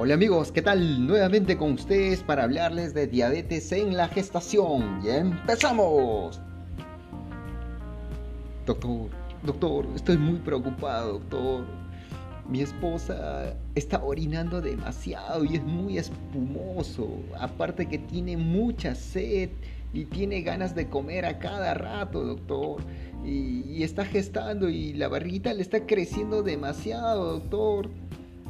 Hola 0.00 0.14
amigos, 0.14 0.52
¿qué 0.52 0.62
tal? 0.62 1.08
Nuevamente 1.08 1.56
con 1.56 1.72
ustedes 1.72 2.22
para 2.22 2.44
hablarles 2.44 2.94
de 2.94 3.08
diabetes 3.08 3.72
en 3.72 3.96
la 3.96 4.06
gestación. 4.06 5.00
Y 5.04 5.08
empezamos. 5.08 6.40
Doctor, 8.64 9.10
doctor, 9.42 9.88
estoy 9.96 10.16
muy 10.16 10.38
preocupado, 10.38 11.14
doctor. 11.14 11.64
Mi 12.48 12.60
esposa 12.60 13.56
está 13.74 14.00
orinando 14.00 14.60
demasiado 14.60 15.44
y 15.44 15.56
es 15.56 15.64
muy 15.64 15.98
espumoso. 15.98 17.08
Aparte 17.36 17.88
que 17.88 17.98
tiene 17.98 18.36
mucha 18.36 18.94
sed 18.94 19.50
y 19.92 20.04
tiene 20.04 20.42
ganas 20.42 20.76
de 20.76 20.88
comer 20.88 21.26
a 21.26 21.40
cada 21.40 21.74
rato, 21.74 22.22
doctor. 22.22 22.82
Y, 23.24 23.82
está 23.82 24.04
gestando 24.04 24.68
y 24.68 24.92
la 24.92 25.08
barriguita 25.08 25.52
le 25.52 25.62
está 25.62 25.86
creciendo 25.86 26.44
demasiado, 26.44 27.40
doctor. 27.40 27.90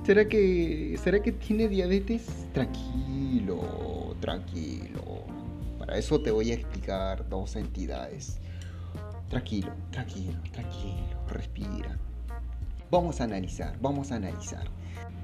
¿Será 0.09 0.27
que, 0.27 0.99
¿Será 1.05 1.21
que 1.21 1.33
tiene 1.33 1.69
diabetes? 1.69 2.25
Tranquilo, 2.55 4.17
tranquilo. 4.23 5.27
Para 5.79 5.99
eso 5.99 6.19
te 6.23 6.31
voy 6.31 6.51
a 6.51 6.55
explicar 6.55 7.29
dos 7.29 7.57
entidades. 7.57 8.39
Tranquilo, 9.29 9.71
tranquilo, 9.91 10.39
tranquilo. 10.51 11.27
Respira. 11.29 11.99
Vamos 12.91 13.21
a 13.21 13.25
analizar, 13.25 13.77
vamos 13.83 14.11
a 14.11 14.15
analizar. 14.17 14.65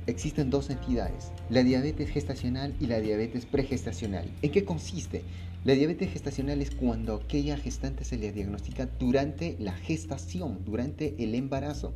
Existen 0.07 0.51
dos 0.51 0.69
entidades, 0.69 1.32
la 1.48 1.62
diabetes 1.62 2.10
gestacional 2.10 2.74
y 2.79 2.87
la 2.87 3.01
diabetes 3.01 3.46
pregestacional. 3.46 4.30
¿En 4.43 4.52
qué 4.52 4.66
consiste? 4.66 5.24
La 5.65 5.73
diabetes 5.73 6.12
gestacional 6.12 6.60
es 6.60 6.71
cuando 6.71 7.15
aquella 7.15 7.57
gestante 7.57 8.05
se 8.05 8.19
le 8.19 8.32
diagnostica 8.32 8.87
durante 8.98 9.57
la 9.59 9.73
gestación, 9.73 10.62
durante 10.62 11.15
el 11.24 11.35
embarazo. 11.35 11.95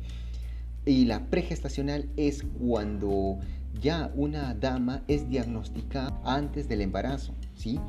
Y 0.89 1.05
la 1.05 1.29
pregestacional 1.29 2.09
es 2.17 2.43
cuando 2.59 3.37
ya 3.79 4.11
una 4.15 4.55
dama 4.55 5.03
es 5.07 5.29
diagnosticada 5.29 6.19
antes 6.25 6.67
del 6.67 6.81
embarazo, 6.81 7.35
¿sí? 7.53 7.79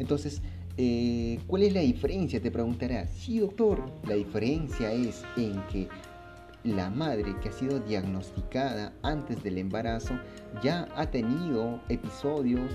Entonces, 0.00 0.42
eh, 0.76 1.38
¿cuál 1.46 1.62
es 1.62 1.72
la 1.72 1.82
diferencia? 1.82 2.42
Te 2.42 2.50
preguntarás. 2.50 3.08
Sí, 3.10 3.38
doctor, 3.38 3.92
la 4.04 4.14
diferencia 4.14 4.92
es 4.92 5.22
en 5.36 5.64
que 5.68 5.88
la 6.64 6.90
madre 6.90 7.36
que 7.40 7.50
ha 7.50 7.52
sido 7.52 7.78
diagnosticada 7.78 8.94
antes 9.04 9.40
del 9.44 9.56
embarazo 9.56 10.18
ya 10.60 10.88
ha 10.96 11.08
tenido 11.08 11.80
episodios 11.88 12.68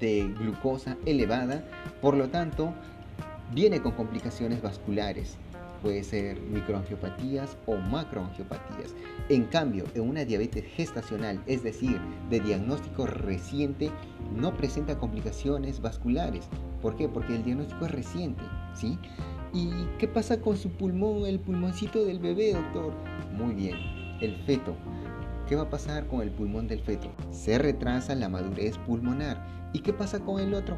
de 0.00 0.32
glucosa 0.38 0.96
elevada, 1.04 1.62
por 2.00 2.16
lo 2.16 2.30
tanto, 2.30 2.72
viene 3.52 3.82
con 3.82 3.92
complicaciones 3.92 4.62
vasculares. 4.62 5.36
Puede 5.82 6.04
ser 6.04 6.40
microangiopatías 6.40 7.56
o 7.66 7.76
macroangiopatías. 7.76 8.94
En 9.28 9.44
cambio, 9.44 9.84
en 9.94 10.08
una 10.08 10.24
diabetes 10.24 10.64
gestacional, 10.64 11.42
es 11.46 11.62
decir, 11.62 12.00
de 12.30 12.40
diagnóstico 12.40 13.06
reciente, 13.06 13.90
no 14.34 14.56
presenta 14.56 14.98
complicaciones 14.98 15.80
vasculares. 15.80 16.48
¿Por 16.80 16.96
qué? 16.96 17.08
Porque 17.08 17.34
el 17.34 17.44
diagnóstico 17.44 17.86
es 17.86 17.90
reciente, 17.90 18.42
¿sí? 18.74 18.98
¿Y 19.52 19.70
qué 19.98 20.08
pasa 20.08 20.40
con 20.40 20.56
su 20.56 20.70
pulmón, 20.70 21.26
el 21.26 21.40
pulmoncito 21.40 22.04
del 22.04 22.20
bebé, 22.20 22.54
doctor? 22.54 22.92
Muy 23.36 23.54
bien, 23.54 23.76
el 24.20 24.36
feto. 24.46 24.76
¿Qué 25.48 25.56
va 25.56 25.62
a 25.62 25.70
pasar 25.70 26.06
con 26.06 26.22
el 26.22 26.30
pulmón 26.30 26.68
del 26.68 26.80
feto? 26.80 27.10
Se 27.30 27.58
retrasa 27.58 28.14
la 28.14 28.28
madurez 28.28 28.78
pulmonar 28.78 29.62
¿Y 29.72 29.80
qué 29.80 29.92
pasa 29.92 30.20
con 30.20 30.40
el 30.40 30.54
otro? 30.54 30.76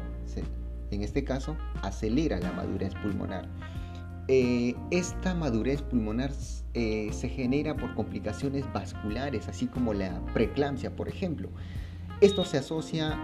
en 0.91 1.01
este 1.01 1.25
caso, 1.25 1.57
acelera 1.81 2.39
la 2.39 2.53
madurez 2.53 2.93
pulmonar. 2.95 3.49
Eh, 4.27 4.75
esta 4.89 5.35
madurez 5.35 5.83
pulmonar 5.83 6.31
eh, 6.73 7.09
se 7.11 7.29
genera 7.29 7.75
por 7.75 7.93
complicaciones 7.93 8.65
vasculares, 8.73 9.47
así 9.47 9.67
como 9.67 9.93
la 9.93 10.19
preeclampsia, 10.33 10.95
por 10.95 11.07
ejemplo. 11.07 11.49
Esto 12.21 12.43
se 12.43 12.57
asocia 12.57 13.19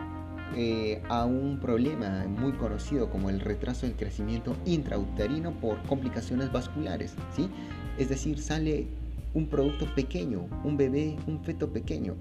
eh, 0.55 1.01
a 1.09 1.25
un 1.25 1.59
problema 1.59 2.25
muy 2.27 2.51
conocido 2.53 3.09
como 3.09 3.29
el 3.29 3.39
retraso 3.39 3.87
del 3.87 3.95
crecimiento 3.95 4.55
intrauterino 4.65 5.53
por 5.59 5.81
complicaciones 5.83 6.51
vasculares, 6.51 7.15
¿sí? 7.35 7.49
Es 7.97 8.09
decir, 8.09 8.39
sale 8.39 8.87
un 9.33 9.47
producto 9.47 9.87
pequeño, 9.95 10.47
un 10.63 10.77
bebé, 10.77 11.15
un 11.25 11.43
feto 11.43 11.71
pequeño, 11.71 12.15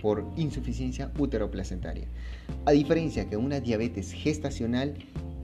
por 0.00 0.24
insuficiencia 0.36 1.10
uteroplacentaria. 1.18 2.06
A 2.64 2.72
diferencia 2.72 3.28
que 3.28 3.36
una 3.36 3.60
diabetes 3.60 4.12
gestacional 4.12 4.94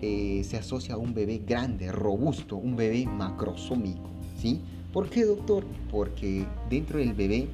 eh, 0.01 0.43
se 0.45 0.57
asocia 0.57 0.95
a 0.95 0.99
un 0.99 1.15
bebé 1.15 1.43
grande, 1.47 1.93
robusto, 1.93 2.57
un 2.57 2.77
bebé 2.77 3.07
macrosómico. 3.07 4.11
¿sí? 4.41 4.61
¿Por 4.93 5.09
qué, 5.11 5.25
doctor? 5.25 5.65
Porque 5.91 6.45
dentro 6.71 6.99
del 6.99 7.13
bebé 7.13 7.49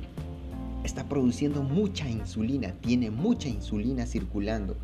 está 0.85 1.09
produciendo 1.09 1.63
mucha 1.63 2.09
insulina, 2.09 2.75
tiene 2.81 3.11
mucha 3.11 3.49
insulina 3.49 4.07
circulando. 4.07 4.77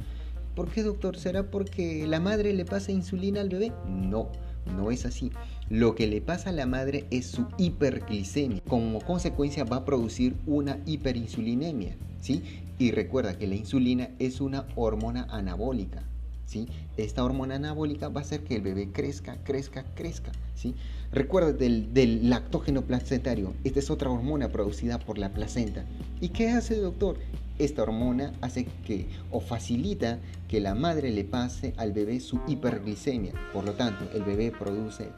¿Por 0.54 0.70
qué, 0.70 0.82
doctor? 0.82 1.16
¿Será 1.16 1.50
porque 1.50 2.06
la 2.06 2.20
madre 2.20 2.52
le 2.52 2.64
pasa 2.64 2.92
insulina 2.92 3.40
al 3.40 3.48
bebé? 3.48 3.72
No 3.86 4.28
no 4.66 4.90
es 4.90 5.04
así. 5.04 5.30
Lo 5.68 5.94
que 5.94 6.06
le 6.06 6.20
pasa 6.20 6.50
a 6.50 6.52
la 6.52 6.66
madre 6.66 7.06
es 7.10 7.26
su 7.26 7.46
hiperglicemia. 7.58 8.60
Como 8.68 9.00
consecuencia 9.00 9.64
va 9.64 9.76
a 9.76 9.84
producir 9.84 10.36
una 10.46 10.78
hiperinsulinemia. 10.86 11.96
¿sí? 12.20 12.42
Y 12.78 12.90
recuerda 12.90 13.38
que 13.38 13.46
la 13.46 13.54
insulina 13.54 14.10
es 14.18 14.40
una 14.40 14.66
hormona 14.74 15.26
anabólica. 15.30 16.04
¿Sí? 16.50 16.66
Esta 16.96 17.22
hormona 17.22 17.54
anabólica 17.54 18.08
va 18.08 18.20
a 18.20 18.24
hacer 18.24 18.42
que 18.42 18.56
el 18.56 18.62
bebé 18.62 18.90
crezca, 18.92 19.36
crezca, 19.44 19.84
crezca. 19.94 20.32
¿sí? 20.56 20.74
Recuerda 21.12 21.52
del, 21.52 22.28
lactógeno 22.28 22.82
placentario. 22.82 23.54
Esta 23.62 23.78
es 23.78 23.88
otra 23.88 24.10
hormona 24.10 24.48
producida 24.48 24.98
por 24.98 25.16
la 25.16 25.28
placenta. 25.28 25.84
¿Y 26.20 26.30
qué 26.30 26.50
hace, 26.50 26.76
doctor? 26.76 27.18
Esta 27.60 27.82
hormona 27.82 28.32
hace 28.40 28.64
que 28.84 29.06
o 29.30 29.40
facilita 29.40 30.18
que 30.48 30.60
la 30.60 30.74
madre 30.74 31.10
le 31.10 31.22
pase 31.22 31.72
al 31.76 31.92
bebé 31.92 32.18
su 32.18 32.40
hiperglicemia. 32.48 33.32
Por 33.52 33.64
lo 33.64 33.74
tanto, 33.74 34.10
el 34.12 34.24
bebé 34.24 34.50
produce 34.50 35.10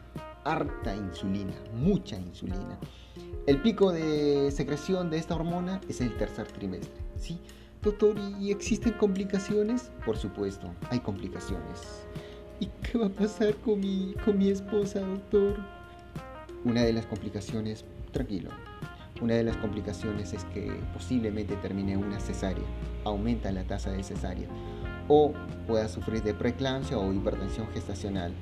harta 0.45 0.95
insulina, 0.95 1.55
mucha 1.75 2.19
insulina. 2.19 2.79
El 3.47 3.63
pico 3.63 3.91
de 3.91 4.51
secreción 4.51 5.09
de 5.09 5.17
esta 5.17 5.35
hormona 5.35 5.81
es 5.89 6.03
el 6.03 6.15
tercer 6.19 6.47
trimestre. 6.49 6.93
¿sí? 7.19 7.39
Doctor, 7.83 8.15
¿y 8.41 8.53
existen 8.53 8.93
complicaciones? 8.93 9.91
Por 10.07 10.17
supuesto, 10.17 10.73
hay 10.91 11.01
complicaciones. 11.01 12.07
¿Y 12.61 12.67
qué 12.81 12.97
va 12.97 13.07
a 13.07 13.09
pasar 13.09 13.57
con 13.57 13.81
mi, 13.81 14.15
con 14.25 14.39
mi 14.39 14.51
esposa, 14.51 15.01
doctor? 15.01 15.57
Una 16.65 16.85
de 16.85 16.93
las 16.93 17.07
complicaciones, 17.07 17.85
tranquilo, 18.13 18.51
una 19.21 19.35
de 19.35 19.43
las 19.43 19.57
complicaciones 19.57 20.33
es 20.33 20.45
que 20.55 20.73
posiblemente 20.93 21.57
termine 21.57 21.97
una 21.97 22.21
cesárea, 22.21 22.63
aumenta 23.03 23.51
la 23.51 23.65
tasa 23.65 23.91
de 23.91 24.05
cesárea, 24.05 24.47
o 25.09 25.33
pueda 25.67 25.89
sufrir 25.89 26.23
de 26.23 26.35
preeclampsia 26.35 26.97
o 26.97 27.13
hipertensión 27.13 27.67
gestacional. 27.75 28.33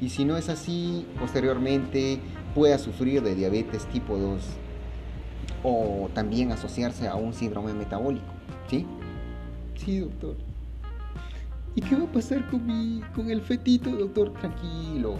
Y 0.00 0.08
si 0.08 0.24
no 0.24 0.36
es 0.36 0.48
así, 0.48 1.06
posteriormente 1.20 2.18
pueda 2.52 2.78
sufrir 2.78 3.22
de 3.22 3.36
diabetes 3.36 3.86
tipo 3.86 4.18
2 4.18 4.42
o 5.62 6.10
también 6.14 6.50
asociarse 6.50 7.06
a 7.06 7.14
un 7.14 7.32
síndrome 7.32 7.74
metabólico. 7.74 8.42
¿Sí? 8.72 8.86
Sí, 9.74 9.98
doctor. 9.98 10.34
¿Y 11.74 11.82
qué 11.82 11.94
va 11.94 12.04
a 12.04 12.12
pasar 12.12 12.48
con, 12.48 12.66
mi, 12.66 13.02
con 13.14 13.28
el 13.28 13.42
fetito, 13.42 13.90
doctor? 13.90 14.32
Tranquilo. 14.32 15.16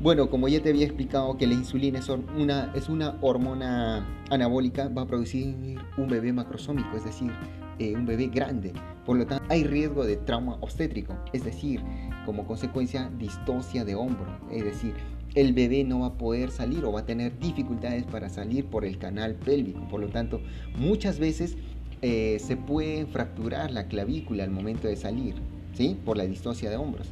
Bueno, 0.00 0.28
como 0.28 0.48
ya 0.48 0.60
te 0.60 0.70
había 0.70 0.84
explicado 0.84 1.36
que 1.36 1.46
la 1.46 1.54
insulina 1.54 2.00
es 2.00 2.08
una, 2.08 2.72
es 2.74 2.88
una 2.88 3.16
hormona 3.20 4.04
anabólica, 4.30 4.88
va 4.88 5.02
a 5.02 5.06
producir 5.06 5.78
un 5.96 6.08
bebé 6.08 6.32
macrosómico, 6.32 6.96
es 6.96 7.04
decir, 7.04 7.30
eh, 7.78 7.94
un 7.94 8.04
bebé 8.04 8.26
grande. 8.26 8.72
Por 9.06 9.16
lo 9.16 9.26
tanto, 9.26 9.44
hay 9.48 9.62
riesgo 9.62 10.04
de 10.04 10.16
trauma 10.16 10.56
obstétrico, 10.60 11.14
es 11.32 11.44
decir, 11.44 11.80
como 12.26 12.48
consecuencia, 12.48 13.12
distosia 13.16 13.84
de 13.84 13.94
hombro, 13.94 14.26
es 14.50 14.64
decir, 14.64 14.94
el 15.36 15.52
bebé 15.52 15.84
no 15.84 16.00
va 16.00 16.06
a 16.06 16.18
poder 16.18 16.50
salir 16.50 16.84
o 16.84 16.92
va 16.92 17.00
a 17.00 17.06
tener 17.06 17.38
dificultades 17.38 18.04
para 18.04 18.28
salir 18.28 18.64
por 18.66 18.84
el 18.84 18.98
canal 18.98 19.36
pélvico. 19.36 19.86
Por 19.88 20.00
lo 20.00 20.08
tanto, 20.08 20.40
muchas 20.76 21.20
veces 21.20 21.56
eh, 22.02 22.38
se 22.40 22.56
puede 22.56 23.06
fracturar 23.06 23.70
la 23.70 23.88
clavícula 23.88 24.44
al 24.44 24.50
momento 24.50 24.88
de 24.88 24.96
salir, 24.96 25.34
¿sí? 25.74 25.96
Por 26.04 26.16
la 26.16 26.24
distosia 26.24 26.70
de 26.70 26.76
hombros. 26.76 27.08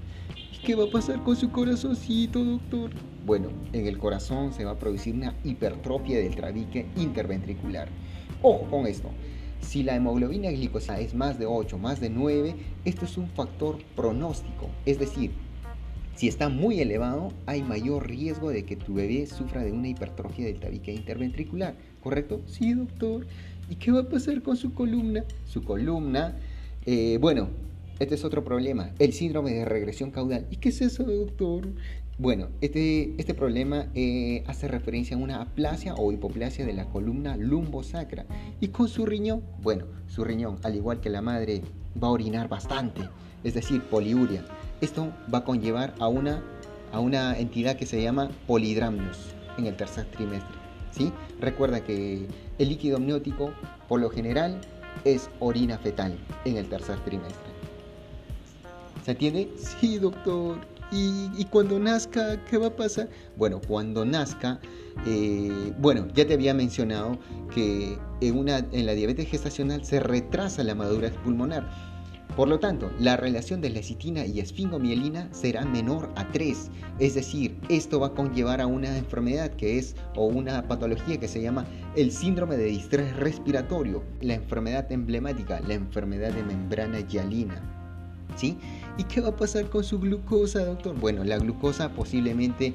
¿Qué 0.65 0.75
va 0.75 0.85
a 0.85 0.91
pasar 0.91 1.23
con 1.23 1.37
su 1.37 1.51
corazoncito, 1.51 2.45
doctor? 2.45 2.91
Bueno, 3.25 3.49
en 3.73 3.87
el 3.87 3.99
corazón 3.99 4.53
se 4.53 4.65
va 4.65 4.73
a 4.73 4.79
producir 4.79 5.15
una 5.15 5.35
hipertrofia 5.45 6.19
del 6.19 6.35
trabique 6.35 6.87
interventricular. 6.97 7.89
Ojo 8.43 8.71
con 8.71 8.87
esto. 8.87 9.11
Si 9.61 9.83
la 9.83 9.97
hemoglobina 9.97 10.51
glicosada 10.51 11.01
es 11.01 11.15
más 11.15 11.39
de 11.39 11.47
8, 11.47 11.79
más 11.79 12.01
de 12.01 12.11
9, 12.11 12.55
esto 12.85 13.05
es 13.05 13.17
un 13.17 13.29
factor 13.31 13.79
pronóstico. 13.97 14.71
Es 14.85 14.99
decir, 14.99 15.33
si 16.15 16.29
está 16.29 16.49
muy 16.49 16.81
elevado, 16.81 17.33
hay 17.45 17.63
mayor 17.63 18.09
riesgo 18.09 18.51
de 18.51 18.65
que 18.65 18.77
tu 18.77 18.95
bebé 18.95 19.27
sufra 19.27 19.63
de 19.63 19.73
una 19.73 19.89
hipertrofia 19.89 20.47
del 20.47 20.61
tabique 20.61 20.93
interventricular. 20.93 21.75
¿Correcto? 22.03 22.41
Sí, 22.47 22.73
doctor. 22.73 23.27
¿Y 23.69 23.77
qué 23.77 23.91
va 23.91 24.01
a 24.01 24.09
pasar 24.09 24.43
con 24.43 24.57
su 24.57 24.73
columna? 24.73 25.25
Su 25.47 25.65
columna, 25.65 26.35
eh, 26.85 27.19
bueno, 27.21 27.49
este 27.99 28.15
es 28.15 28.25
otro 28.25 28.45
problema, 28.45 28.91
el 28.99 29.13
síndrome 29.13 29.53
de 29.53 29.65
regresión 29.65 30.11
caudal. 30.11 30.47
¿Y 30.51 30.57
qué 30.57 30.69
es 30.69 30.81
eso, 30.83 31.03
doctor? 31.03 31.67
Bueno, 32.19 32.49
este, 32.61 33.15
este 33.19 33.35
problema 33.35 33.89
eh, 33.95 34.45
hace 34.47 34.69
referencia 34.69 35.17
a 35.17 35.19
una 35.19 35.43
aplasia 35.43 35.95
o 35.97 36.13
hipoplasia 36.13 36.65
de 36.65 36.75
la 36.75 36.87
columna 36.87 37.37
lumbosacra. 37.37 38.25
Y 38.61 38.69
con 38.69 38.89
su 38.89 39.05
riñón, 39.05 39.43
bueno, 39.63 39.87
su 40.07 40.25
riñón, 40.25 40.59
al 40.63 40.77
igual 40.77 41.01
que 41.01 41.11
la 41.11 41.21
madre, 41.21 41.63
va 42.03 42.09
a 42.09 42.13
orinar 42.13 42.49
bastante, 42.49 43.03
es 43.43 43.55
decir, 43.55 43.83
poliuria. 43.83 44.45
Esto 44.81 45.13
va 45.33 45.39
a 45.39 45.45
conllevar 45.45 45.95
a 45.99 46.09
una, 46.09 46.43
a 46.93 47.01
una 47.01 47.39
entidad 47.39 47.77
que 47.77 47.87
se 47.87 48.01
llama 48.01 48.31
polidramnios 48.47 49.35
en 49.59 49.67
el 49.67 49.77
tercer 49.77 50.07
trimestre. 50.07 50.66
Recuerda 51.41 51.85
que 51.85 52.27
el 52.59 52.69
líquido 52.69 52.97
amniótico, 52.97 53.53
por 53.89 54.01
lo 54.01 54.11
general, 54.11 54.61
es 55.05 55.29
orina 55.41 55.79
fetal 55.79 56.17
en 56.45 56.57
el 56.57 56.69
tercer 56.69 56.99
trimestre. 57.01 57.53
¿Se 59.05 59.13
entiende? 59.13 59.51
Sí, 59.57 59.99
doctor. 59.99 60.59
¿Y, 60.93 61.45
cuando 61.47 61.79
nazca, 61.79 62.45
qué 62.45 62.59
va 62.59 62.69
a 62.69 62.77
pasar? 62.77 63.09
Bueno, 63.37 63.61
cuando 63.67 64.05
nazca, 64.05 64.61
eh, 65.05 65.73
bueno, 65.79 66.07
ya 66.15 66.27
te 66.27 66.35
había 66.35 66.55
mencionado 66.55 67.19
que 67.53 67.99
en, 68.21 68.39
una, 68.39 68.59
en 68.59 68.87
la 68.87 68.93
diabetes 68.93 69.29
gestacional 69.29 69.85
se 69.85 69.99
retrasa 69.99 70.63
la 70.63 70.75
madurez 70.75 71.13
pulmonar. 71.25 71.69
Por 72.37 72.49
lo 72.49 72.61
tanto, 72.61 72.91
la 73.01 73.17
relación 73.17 73.63
de 73.63 73.71
lecitina 73.71 74.27
y 74.27 74.41
esfingomielina 74.41 75.33
será 75.33 75.65
menor 75.65 76.13
a 76.17 76.31
3. 76.33 76.71
Es 76.99 77.15
decir, 77.15 77.59
esto 77.71 77.99
va 77.99 78.09
a 78.09 78.15
conllevar 78.15 78.61
a 78.61 78.67
una 78.67 78.99
enfermedad 78.99 79.53
que 79.53 79.79
es, 79.79 79.97
o 80.15 80.27
una 80.27 80.69
patología 80.69 81.19
que 81.19 81.29
se 81.29 81.41
llama 81.41 81.65
el 81.97 82.13
síndrome 82.13 82.59
de 82.59 82.67
distrés 82.67 83.17
respiratorio, 83.17 84.05
la 84.21 84.35
enfermedad 84.35 84.93
emblemática, 84.93 85.61
la 85.67 85.75
enfermedad 85.75 86.33
de 86.33 86.43
membrana 86.43 87.01
hialina. 87.01 87.63
¿sí? 88.37 88.59
¿Y 88.99 89.05
qué 89.05 89.23
va 89.23 89.29
a 89.31 89.37
pasar 89.37 89.71
con 89.71 89.83
su 89.83 89.99
glucosa, 89.99 90.65
doctor? 90.65 90.95
Bueno, 90.99 91.25
la 91.25 91.39
glucosa 91.39 91.89
posiblemente 91.89 92.75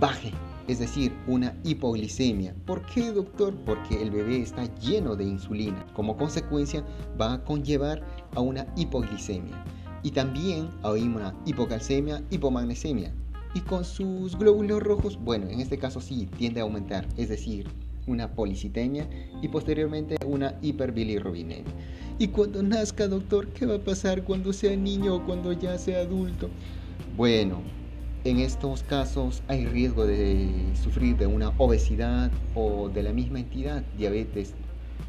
baje, 0.00 0.32
es 0.68 0.78
decir, 0.80 1.12
una 1.26 1.54
hipoglicemia. 1.64 2.54
¿Por 2.64 2.84
qué, 2.86 3.12
doctor? 3.12 3.54
Porque 3.64 4.02
el 4.02 4.10
bebé 4.10 4.40
está 4.40 4.64
lleno 4.80 5.14
de 5.14 5.24
insulina. 5.24 5.86
Como 5.94 6.16
consecuencia, 6.16 6.84
va 7.20 7.34
a 7.34 7.44
conllevar 7.44 8.02
a 8.34 8.40
una 8.40 8.66
hipoglicemia. 8.76 9.64
Y 10.02 10.10
también 10.10 10.68
a 10.82 10.92
una 10.92 11.34
hipocalcemia, 11.46 12.22
hipomagnesemia. 12.30 13.12
Y 13.54 13.60
con 13.60 13.84
sus 13.84 14.36
glóbulos 14.36 14.82
rojos, 14.82 15.18
bueno, 15.22 15.48
en 15.48 15.60
este 15.60 15.78
caso 15.78 16.00
sí, 16.00 16.28
tiende 16.36 16.60
a 16.60 16.64
aumentar, 16.64 17.06
es 17.16 17.28
decir, 17.28 17.66
una 18.06 18.32
policitemia 18.32 19.08
y 19.42 19.48
posteriormente 19.48 20.16
una 20.26 20.56
hiperbilirrubinemia. 20.62 21.72
Y 22.18 22.28
cuando 22.28 22.62
nazca, 22.62 23.08
doctor, 23.08 23.48
¿qué 23.48 23.66
va 23.66 23.76
a 23.76 23.84
pasar 23.84 24.24
cuando 24.24 24.52
sea 24.52 24.76
niño 24.76 25.16
o 25.16 25.24
cuando 25.24 25.52
ya 25.52 25.76
sea 25.78 26.00
adulto? 26.00 26.48
Bueno, 27.16 27.62
en 28.30 28.40
estos 28.40 28.82
casos 28.82 29.42
hay 29.46 29.66
riesgo 29.66 30.04
de 30.04 30.50
sufrir 30.82 31.16
de 31.16 31.26
una 31.26 31.52
obesidad 31.58 32.32
o 32.56 32.88
de 32.88 33.04
la 33.04 33.12
misma 33.12 33.38
entidad, 33.38 33.84
diabetes, 33.96 34.54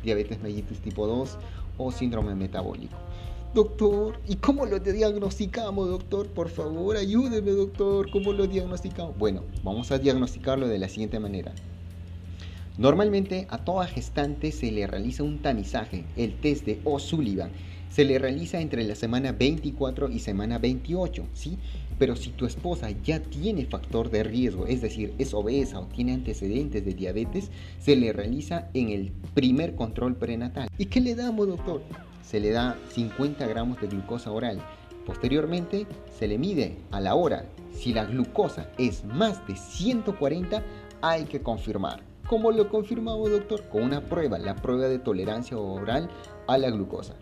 diabetes 0.04 0.40
mellitus 0.42 0.80
tipo 0.80 1.08
2 1.08 1.38
o 1.80 1.92
síndrome 1.92 2.36
metabólico. 2.36 2.96
Doctor, 3.56 4.20
¿y 4.28 4.36
cómo 4.36 4.68
lo 4.68 4.80
diagnosticamos, 4.80 5.90
doctor? 5.90 6.28
Por 6.28 6.50
favor, 6.50 6.96
ayúdeme, 6.96 7.52
doctor. 7.52 8.12
¿Cómo 8.12 8.34
lo 8.34 8.46
diagnosticamos? 8.46 9.18
Bueno, 9.18 9.42
vamos 9.64 9.92
a 9.92 9.98
diagnosticarlo 9.98 10.68
de 10.68 10.78
la 10.78 10.90
siguiente 10.90 11.20
manera. 11.20 11.54
Normalmente 12.78 13.48
a 13.50 13.58
toda 13.58 13.88
gestante 13.88 14.52
se 14.52 14.72
le 14.72 14.86
realiza 14.86 15.24
un 15.24 15.40
tamizaje, 15.40 16.06
el 16.16 16.36
test 16.40 16.66
de 16.66 16.80
O'Sullivan. 16.84 17.50
Se 17.90 18.06
le 18.06 18.20
realiza 18.20 18.60
entre 18.62 18.84
la 18.84 18.96
semana 18.96 19.32
24 19.32 20.10
y 20.10 20.20
semana 20.20 20.60
28, 20.60 21.26
¿sí? 21.34 21.58
Pero 21.98 22.16
si 22.16 22.30
tu 22.30 22.46
esposa 22.46 22.92
ya 22.92 23.22
tiene 23.22 23.66
factor 23.66 24.12
de 24.12 24.24
riesgo, 24.24 24.68
es 24.68 24.82
decir, 24.82 25.14
es 25.18 25.34
obesa 25.34 25.80
o 25.80 25.88
tiene 25.88 26.14
antecedentes 26.14 26.86
de 26.86 26.94
diabetes, 26.94 27.50
se 27.80 27.96
le 27.96 28.14
realiza 28.14 28.70
en 28.74 28.90
el 28.90 29.12
primer 29.34 29.76
control 29.76 30.16
prenatal. 30.16 30.70
¿Y 30.78 30.86
qué 30.86 31.02
le 31.02 31.16
damos, 31.16 31.48
doctor? 31.48 31.82
Se 32.22 32.40
le 32.40 32.52
da 32.52 32.78
50 32.94 33.48
gramos 33.48 33.82
de 33.82 33.88
glucosa 33.88 34.32
oral. 34.32 34.62
Posteriormente 35.06 35.88
se 36.20 36.28
le 36.28 36.38
mide 36.38 36.76
a 36.92 37.00
la 37.00 37.16
hora. 37.16 37.46
Si 37.74 37.94
la 37.94 38.06
glucosa 38.06 38.70
es 38.78 39.06
más 39.06 39.46
de 39.48 39.56
140, 39.56 40.62
hay 41.02 41.24
que 41.24 41.42
confirmar. 41.42 42.02
¿Cómo 42.28 42.52
lo 42.52 42.68
confirmamos, 42.68 43.32
doctor? 43.32 43.64
Con 43.70 43.84
una 43.84 44.02
prueba, 44.02 44.38
la 44.38 44.56
prueba 44.56 44.90
de 44.90 45.00
tolerancia 45.00 45.58
oral 45.58 46.10
a 46.46 46.58
la 46.58 46.70
glucosa. 46.70 47.16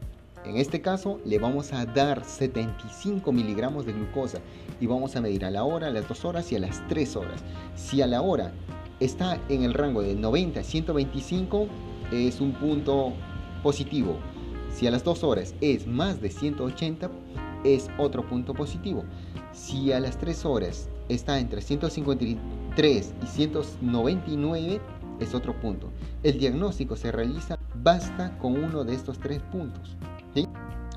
En 0.45 0.57
este 0.57 0.79
caso 0.79 1.19
le 1.25 1.39
vamos 1.39 1.73
a 1.73 1.85
dar 1.87 2.23
75 2.23 3.31
miligramos 3.31 3.85
de 3.87 3.93
glucosa 3.93 4.39
y 4.79 4.85
vamos 4.85 5.15
a 5.15 5.21
medir 5.21 5.43
a 5.43 5.49
la 5.49 5.63
hora, 5.63 5.87
a 5.87 5.89
las 5.91 6.07
2 6.07 6.23
horas 6.23 6.51
y 6.51 6.55
a 6.55 6.59
las 6.59 6.87
3 6.87 7.15
horas. 7.15 7.43
Si 7.75 8.03
a 8.03 8.07
la 8.07 8.21
hora 8.21 8.53
está 8.99 9.39
en 9.49 9.63
el 9.63 9.73
rango 9.73 10.03
de 10.03 10.13
90 10.13 10.59
a 10.59 10.63
125 10.63 11.67
es 12.11 12.41
un 12.41 12.53
punto 12.53 13.13
positivo. 13.63 14.17
Si 14.71 14.85
a 14.85 14.91
las 14.91 15.03
2 15.03 15.23
horas 15.23 15.55
es 15.61 15.87
más 15.87 16.21
de 16.21 16.29
180 16.29 17.09
es 17.63 17.89
otro 17.97 18.27
punto 18.27 18.53
positivo. 18.53 19.03
Si 19.51 19.91
a 19.91 19.99
las 19.99 20.19
3 20.19 20.45
horas 20.45 20.89
está 21.09 21.39
entre 21.39 21.61
153 21.61 23.13
y 23.23 23.25
199 23.25 24.79
es 25.19 25.33
otro 25.33 25.59
punto. 25.59 25.89
El 26.21 26.37
diagnóstico 26.37 26.95
se 26.95 27.11
realiza 27.11 27.57
basta 27.81 28.37
con 28.37 28.63
uno 28.63 28.83
de 28.83 28.93
estos 28.93 29.19
tres 29.19 29.41
puntos. 29.51 29.95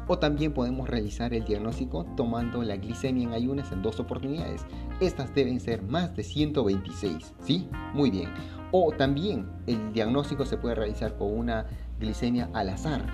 O 0.09 0.19
también 0.19 0.55
podemos 0.55 0.89
realizar 0.89 1.35
el 1.35 1.45
diagnóstico 1.45 2.07
tomando 2.17 2.63
la 2.63 2.77
glicemia 2.77 3.25
en 3.25 3.35
ayunas 3.35 3.71
en 3.73 3.83
dos 3.83 4.01
oportunidades. 4.01 4.65
Estas 5.01 5.35
deben 5.35 5.61
ser 5.61 5.83
más 5.83 6.17
de 6.17 6.25
126, 6.25 7.35
¿sí? 7.43 7.69
Muy 7.93 8.11
bien. 8.11 8.31
O 8.73 8.91
también 8.93 9.47
el 9.67 9.93
diagnóstico 9.93 10.47
se 10.47 10.57
puede 10.57 10.75
realizar 10.75 11.17
con 11.19 11.39
una 11.39 11.67
glicemia 12.01 12.49
al 12.55 12.71
azar. 12.71 13.05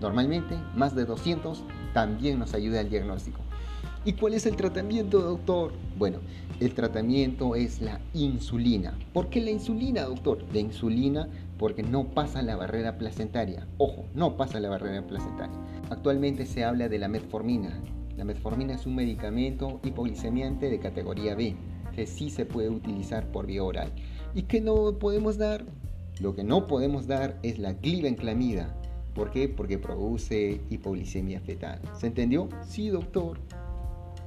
Normalmente 0.00 0.58
más 0.74 0.94
de 0.94 1.06
200 1.06 1.64
también 1.94 2.38
nos 2.38 2.52
ayuda 2.52 2.80
al 2.80 2.90
diagnóstico. 2.90 3.40
¿Y 4.02 4.14
cuál 4.14 4.32
es 4.32 4.46
el 4.46 4.56
tratamiento, 4.56 5.20
doctor? 5.20 5.72
Bueno, 5.98 6.20
el 6.58 6.72
tratamiento 6.72 7.54
es 7.54 7.82
la 7.82 8.00
insulina. 8.14 8.98
¿Por 9.12 9.28
qué 9.28 9.42
la 9.42 9.50
insulina, 9.50 10.04
doctor? 10.04 10.42
La 10.54 10.60
insulina 10.60 11.28
porque 11.58 11.82
no 11.82 12.08
pasa 12.08 12.40
la 12.40 12.56
barrera 12.56 12.96
placentaria. 12.96 13.66
Ojo, 13.76 14.06
no 14.14 14.38
pasa 14.38 14.58
la 14.58 14.70
barrera 14.70 15.06
placentaria. 15.06 15.54
Actualmente 15.90 16.46
se 16.46 16.64
habla 16.64 16.88
de 16.88 16.98
la 16.98 17.08
metformina. 17.08 17.78
La 18.16 18.24
metformina 18.24 18.72
es 18.72 18.86
un 18.86 18.94
medicamento 18.94 19.80
hipoglicemiante 19.84 20.70
de 20.70 20.78
categoría 20.78 21.34
B 21.34 21.54
que 21.94 22.06
sí 22.06 22.30
se 22.30 22.46
puede 22.46 22.70
utilizar 22.70 23.30
por 23.30 23.46
vía 23.46 23.62
oral. 23.62 23.92
¿Y 24.34 24.44
qué 24.44 24.62
no 24.62 24.98
podemos 24.98 25.36
dar? 25.36 25.66
Lo 26.20 26.34
que 26.34 26.42
no 26.42 26.66
podemos 26.66 27.06
dar 27.06 27.38
es 27.42 27.58
la 27.58 27.74
glibenclamida. 27.74 28.74
¿Por 29.14 29.30
qué? 29.30 29.46
Porque 29.48 29.76
produce 29.76 30.62
hipoglicemia 30.70 31.40
fetal. 31.40 31.80
¿Se 31.98 32.06
entendió? 32.06 32.48
Sí, 32.62 32.88
doctor. 32.88 33.38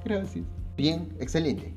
Gracias. 0.04 0.44
Bien, 0.76 1.08
excelente. 1.20 1.74